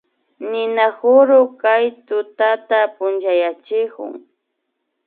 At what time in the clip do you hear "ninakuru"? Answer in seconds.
0.49-1.37